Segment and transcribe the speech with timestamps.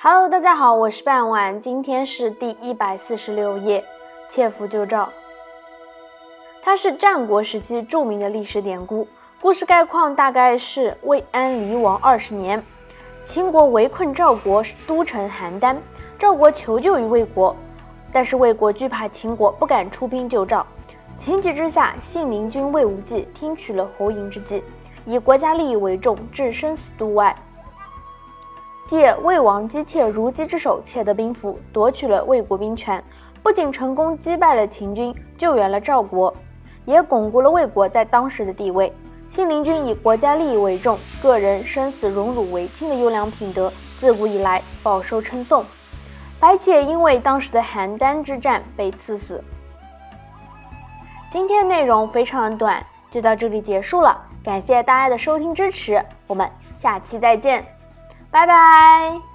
[0.00, 3.84] Hello，大家好，我是半晚，今天是第一百四十六页，
[4.28, 5.08] 切腹救赵。
[6.62, 9.08] 它是战国时期著名的历史典故。
[9.42, 12.64] 故事概况大概是魏安离王二十年，
[13.24, 15.76] 秦国围困赵国都城邯郸，
[16.16, 17.56] 赵国求救于魏国，
[18.12, 20.64] 但是魏国惧怕秦国，不敢出兵救赵。
[21.18, 24.62] 情急之下，信陵君魏无忌听取了侯嬴之计，
[25.04, 27.34] 以国家利益为重，置生死度外。
[28.88, 33.04] 借魏王姬妾如姬之手窃得兵符，夺取了魏国兵权，
[33.42, 36.34] 不仅成功击败了秦军，救援了赵国，
[36.86, 38.90] 也巩固了魏国在当时的地位。
[39.28, 45.62] 信陵君以国家利益为重，个人生死荣辱为轻的优良品德，自古以来饱受称颂。
[46.40, 49.44] 白起因为当时的邯郸之战被赐死。
[51.30, 54.18] 今天内容非常的短，就到这里结束了。
[54.42, 57.77] 感谢大家的收听支持，我们下期再见。
[58.30, 59.27] 拜拜。